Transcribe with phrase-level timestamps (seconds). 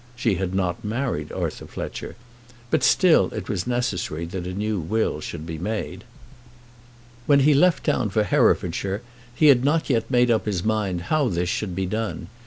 [0.15, 2.15] She had not married Arthur Fletcher;
[2.71, 6.05] but still it was necessary that a new will should be made.
[7.27, 9.03] When he left town for Herefordshire
[9.35, 12.29] he had not yet made up his mind how this should be done.